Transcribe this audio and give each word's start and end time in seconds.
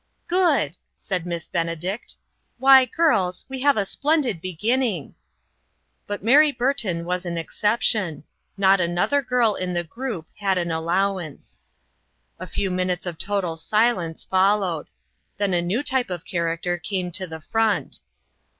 "Good!" 0.27 0.77
said 1.07 1.27
Miss 1.27 1.47
Benedict." 1.47 2.15
Why, 2.57 2.85
girls, 2.85 3.45
we 3.47 3.59
have 3.59 3.77
a 3.77 3.85
splendid 3.85 4.41
beginning." 4.41 5.13
But 6.07 6.23
Mary 6.23 6.51
Burton 6.51 7.05
was 7.05 7.23
an 7.23 7.37
exception; 7.37 8.23
not 8.57 8.79
another 8.81 9.21
girl 9.21 9.53
in 9.53 9.73
the 9.73 9.83
group 9.83 10.25
had 10.39 10.57
an 10.57 10.71
allowance." 10.71 11.61
OUR 12.39 12.47
CHURCH. 12.47 12.49
IO3 12.49 12.49
A 12.49 12.51
few 12.51 12.71
minutes 12.71 13.05
of 13.05 13.19
total 13.19 13.57
silence 13.57 14.23
followed; 14.23 14.87
then 15.37 15.53
a 15.53 15.61
new 15.61 15.83
type 15.83 16.09
of 16.09 16.25
character 16.25 16.79
came 16.79 17.11
to 17.11 17.27
the 17.27 17.39
front. 17.39 17.99